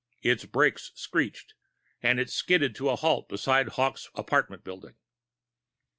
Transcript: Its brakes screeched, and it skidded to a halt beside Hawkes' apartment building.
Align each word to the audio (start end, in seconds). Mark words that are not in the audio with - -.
Its 0.23 0.45
brakes 0.45 0.91
screeched, 0.95 1.53
and 2.01 2.19
it 2.19 2.27
skidded 2.27 2.73
to 2.73 2.89
a 2.89 2.95
halt 2.95 3.29
beside 3.29 3.67
Hawkes' 3.69 4.09
apartment 4.15 4.63
building. 4.63 4.95